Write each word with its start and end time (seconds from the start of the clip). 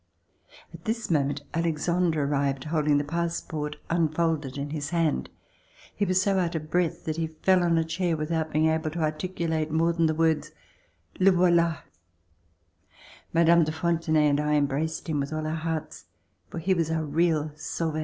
At 0.73 0.85
this 0.85 1.11
moment, 1.11 1.43
Alexandre 1.53 2.23
arrived 2.23 2.63
holding 2.63 2.97
the 2.97 3.03
passport 3.03 3.75
unfolded 3.87 4.57
in 4.57 4.71
his 4.71 4.89
hand. 4.89 5.29
He 5.95 6.05
was 6.05 6.19
so 6.19 6.39
out 6.39 6.55
of 6.55 6.71
breath 6.71 7.05
that 7.05 7.17
he 7.17 7.27
fell 7.27 7.61
on 7.61 7.77
a 7.77 7.83
chair 7.83 8.17
with 8.17 8.31
out 8.31 8.51
being 8.51 8.65
able 8.65 8.89
to 8.89 9.01
articulate 9.03 9.69
more 9.69 9.93
than 9.93 10.07
the 10.07 10.15
words 10.15 10.53
"Le 11.19 11.29
voila!" 11.29 11.83
Mme. 13.31 13.63
de 13.63 13.71
Fontenay 13.71 14.27
and 14.27 14.39
I 14.39 14.55
embraced 14.55 15.07
him 15.07 15.19
with 15.19 15.31
all 15.31 15.45
our 15.45 15.53
hearts, 15.53 16.05
for 16.49 16.57
he 16.57 16.73
was 16.73 16.89
our 16.89 17.05
real 17.05 17.51
sauveur. 17.55 17.99